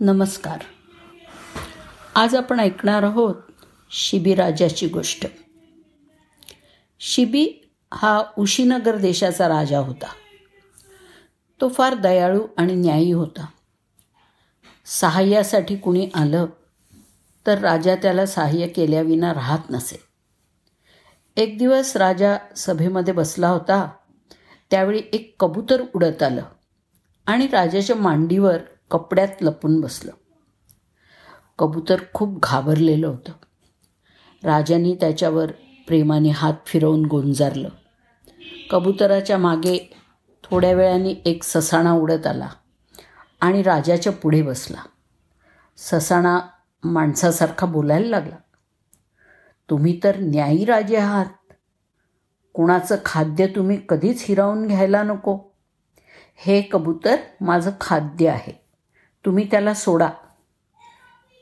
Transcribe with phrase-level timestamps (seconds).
[0.00, 0.58] नमस्कार.
[2.14, 3.34] आज आपण ऐकणार आहोत
[3.90, 5.26] शिबीराजाची गोष्ट.
[7.00, 10.06] शिबी हा उशीनगर देशाचा राजा होता.
[11.60, 13.46] तो फार दयाळू आणि न्यायी होता.
[14.84, 16.46] सहाय्यासाठी कुणी आलं
[17.46, 20.02] तर राजा त्याला सहाय्य केल्याविना राहत नसे.
[21.36, 23.90] एक दिवस राजा सभेमध्ये बसला होता.
[24.70, 26.42] त्यावेळी एक कबूतर उडत आलं
[27.26, 28.58] आणि राजाच्या मांडीवर
[28.90, 30.12] कपड्यात लपून बसलं.
[31.58, 33.32] कबूतर खूप घाबरलेलं होतं.
[34.44, 35.52] राजाने त्याच्यावर
[35.86, 37.68] प्रेमाने हात फिरवून गोंजारलं.
[38.70, 39.96] कबुतराच्या मागे
[40.44, 42.48] थोड्या वेळाने एक ससाणा उडत आला
[43.40, 44.82] आणि राजाच्या पुढे बसला.
[45.76, 46.40] ससाणा
[46.84, 48.36] माणसासारखा बोलायला लागला.
[49.70, 51.52] तुम्ही तर न्यायी राजे आहात.
[52.54, 55.38] कुणाचं खाद्य तुम्ही कधीच हिरावून घ्यायला नको.
[56.36, 58.67] हे कबूतर माझं खाद्य आहे.
[59.28, 60.08] तुम्ही त्याला सोडा.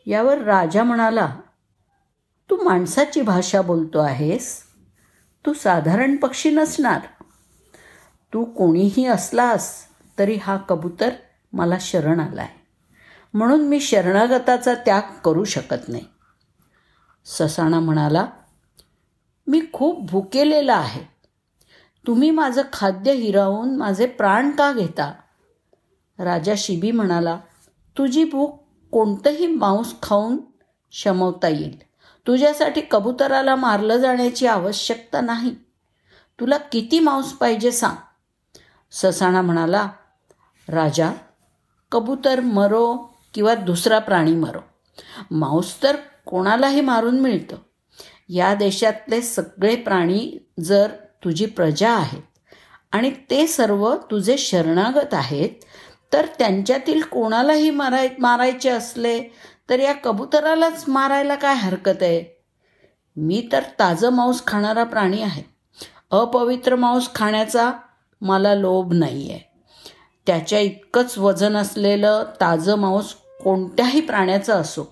[0.07, 1.37] यावर राजा म्हणाला
[2.51, 4.63] तू माणसाची भाषा बोलतो आहेस?
[5.47, 7.01] तू साधारण पक्षी नसणार.
[8.33, 9.85] तू कोणीही असलास
[10.19, 11.11] तरी हा कबूतर
[11.53, 12.67] मला शरण आला आहे
[13.35, 16.05] म्हणून मी शरणागताचा त्याग करू शकत नाही.
[17.25, 18.27] ससाणा म्हणाला
[19.47, 21.05] मी खूप भुकेलेला आहे.
[22.07, 25.13] तुम्ही माझं खाद्य हिरावून माझे प्राण का घेता?
[26.19, 27.39] राजा शिबी म्हणाला
[27.99, 30.37] तुझी भूक कोणतंही मांस खाऊन
[30.93, 31.83] शमवता येईल.
[32.27, 35.55] तुझ्यासाठी कबुतराला मारलं जाण्याची आवश्यकता नाही.
[36.41, 37.97] तुला किती मांस पाहिजे सांग.
[38.91, 39.91] ससाणा म्हणाला
[40.69, 41.13] राजा
[41.93, 42.97] कबूतर मरो
[43.35, 44.59] किंवा दुसरा प्राणी मरो.
[45.31, 47.57] मांस तर कोणालाही मारून मिळतं.
[48.29, 50.91] या देशातले सगळे प्राणी जर
[51.25, 52.23] तुझी प्रजा आहेत
[52.93, 55.51] आणि ते सर्व तुझे शरणागत आहेत
[56.13, 59.21] तर त्यांच्यातील कोणालाही माराय मारायचे असले
[59.71, 62.25] तर या कबुतरालाच मारायला काय हरकत आहे?
[63.17, 65.43] मी तर ताजं मांस खाणारा प्राणी आहे.
[66.11, 67.73] अपवित्र मांस खाण्याचा
[68.21, 69.41] मला लोभ नाही आहे
[70.27, 73.15] त्याच्या इतकंच वजन असलेलं ताजं मांस
[73.45, 74.85] कोणत्याही प्राण्याचं असो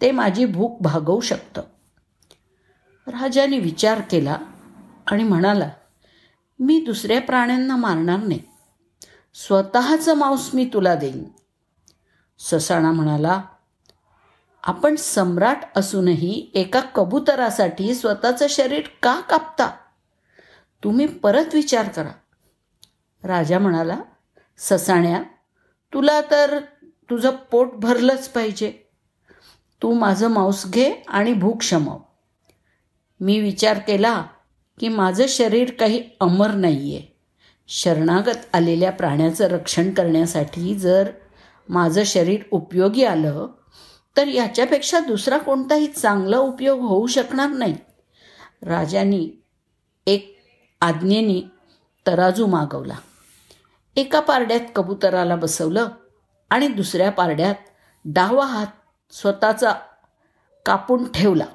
[0.00, 1.62] ते माझी भूक भागवू शकतं.
[3.06, 4.36] राजाने विचार केला
[5.06, 5.68] आणि म्हणाला
[6.58, 8.40] मी दुसऱ्या प्राण्यांना मारणार नाही.
[9.34, 11.24] स्वतःचं मांस मी तुला देईन.
[12.38, 13.42] ससाणा म्हणाला
[14.62, 19.76] आपण सम्राट असूनही एका कबुतरासाठी स्वतःचं शरीर का कापता?
[20.84, 22.10] तुम्ही परत विचार करा.
[23.24, 23.98] राजा म्हणाला
[24.58, 25.22] ससाण्या
[25.92, 26.60] तुला तर
[27.10, 28.72] तुझं पोट भरलंच पाहिजे.
[29.82, 31.98] तू माझं मांस घे आणि भूक शमव.
[33.20, 34.24] मी विचार केला
[34.80, 37.11] की माझं शरीर काही अमर नाही आहे
[37.74, 41.10] शरणागत आलेल्या प्राण्याचं रक्षण करण्यासाठी जर
[41.68, 43.46] माझं शरीर उपयोगी आलं
[44.16, 47.76] तर याच्यापेक्षा दुसरा कोणताही चांगला उपयोग होऊ शकणार नाही.
[48.62, 49.30] राजानी
[50.06, 50.38] एक
[50.80, 51.42] आज्ञेनी
[52.06, 52.94] तराजू मागवला.
[53.96, 55.88] एका पारड्यात कबुतराला बसवलं
[56.50, 57.54] आणि दुसऱ्या पारड्यात
[58.04, 58.66] डावा हात
[59.10, 59.74] स्वतःचा
[60.66, 61.46] कापून ठेवला.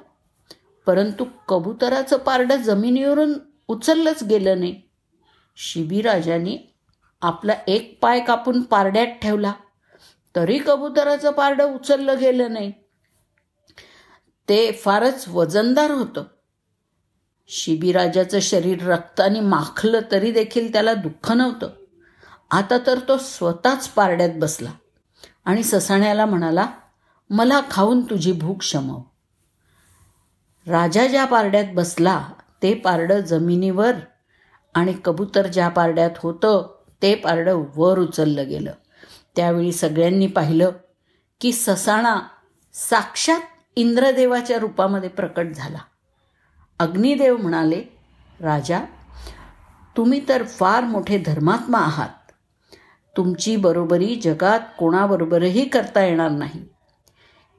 [0.86, 3.34] परंतु कबुतराचं पारडं जमिनीवरून
[3.68, 4.87] उचललंच गेलं नाही.
[5.60, 6.74] शिबीराजाने
[7.22, 9.52] आपला एक पाय कापून पारड्यात ठेवला.
[10.36, 12.72] तरी कबुतराचं पारडं उचललं गेलं नाही.
[14.48, 16.24] ते फारच वजनदार होतं.
[17.48, 21.70] शिबीराजाचं शरीर रक्ताने माखलं तरी देखील त्याला दुःख नव्हतं.
[22.50, 24.70] आता तर तो स्वतःच पारड्यात बसला
[25.44, 26.66] आणि ससाण्याला म्हणाला
[27.30, 29.00] मला खाऊन तुझी भूक शमव.
[30.66, 32.28] राजा ज्या पारड्यात बसला
[32.62, 33.92] ते पारडं जमिनीवर
[34.74, 38.72] आणि कबूतर ज्या पारड्यात होतं ते पारडं वर उचललं गेलं.
[39.36, 40.70] त्यावेळी सगळ्यांनी पाहिलं
[41.40, 42.20] की ससाणा
[42.72, 43.40] साक्षात
[43.76, 45.78] इंद्रदेवाच्या रूपामध्ये प्रकट झाला.
[46.78, 47.82] अग्निदेव म्हणाले
[48.40, 48.80] राजा
[49.96, 52.08] तुम्ही तर फार मोठे धर्मात्मा आहात.
[53.16, 56.64] तुमची बरोबरी जगात कोणाबरोबरही करता येणार नाही.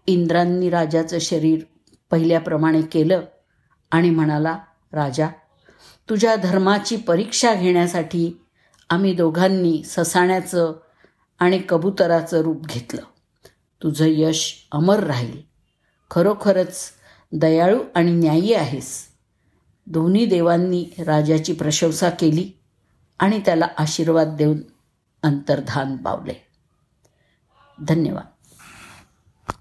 [0.08, 1.60] इंद्रांनी राजाचं शरीर
[2.12, 3.22] पहिल्याप्रमाणे केलं
[3.92, 4.58] आणि म्हणाला
[4.92, 5.28] राजा
[6.10, 8.42] तुझ्या धर्माची परीक्षा घेण्यासाठी
[8.90, 10.74] आम्ही दोघांनी ससाण्याचं
[11.40, 13.02] आणि कबुतराचं रूप घेतलं.
[13.84, 15.42] तुझं यश अमर राहील.
[16.12, 16.90] खरोखरच
[17.32, 19.06] दयाळू आणि न्यायी आहेस.
[19.88, 22.52] दोन्ही देवांनी राजाची प्रशंसा केली
[23.20, 24.58] आणि त्याला आशीर्वाद देऊन
[25.24, 26.48] अंतर्धान पावले.
[27.88, 28.39] धन्यवाद.